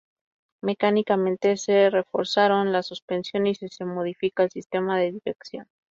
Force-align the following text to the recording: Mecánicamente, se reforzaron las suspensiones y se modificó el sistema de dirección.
Mecánicamente, 0.63 1.57
se 1.57 1.91
reforzaron 1.91 2.71
las 2.71 2.87
suspensiones 2.87 3.61
y 3.61 3.69
se 3.69 3.85
modificó 3.85 4.41
el 4.41 4.49
sistema 4.49 4.97
de 4.97 5.11
dirección. 5.11 5.67